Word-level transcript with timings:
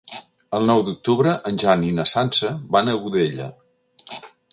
El 0.59 0.63
nou 0.69 0.79
d'octubre 0.85 1.33
en 1.49 1.59
Jan 1.63 1.83
i 1.89 1.91
na 1.97 2.05
Sança 2.13 2.53
van 2.77 2.89
a 2.89 2.97
Godella. 3.05 3.51